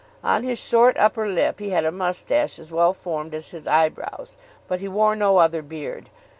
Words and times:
On 0.23 0.41
his 0.43 0.57
short 0.57 0.97
upper 0.97 1.27
lip 1.27 1.59
he 1.59 1.69
had 1.69 1.85
a 1.85 1.91
moustache 1.91 2.57
as 2.57 2.71
well 2.71 2.91
formed 2.91 3.35
as 3.35 3.49
his 3.49 3.67
eyebrows, 3.67 4.35
but 4.67 4.79
he 4.79 4.87
wore 4.87 5.15
no 5.15 5.37
other 5.37 5.61
beard. 5.61 6.09